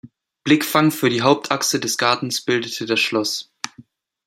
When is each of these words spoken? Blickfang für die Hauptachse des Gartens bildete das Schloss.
Blickfang 0.43 0.89
für 0.89 1.11
die 1.11 1.21
Hauptachse 1.21 1.79
des 1.79 1.99
Gartens 1.99 2.41
bildete 2.41 2.87
das 2.87 2.99
Schloss. 2.99 3.53